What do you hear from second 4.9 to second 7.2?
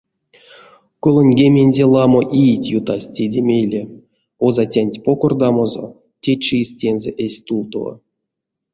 покордамозо течис тензэ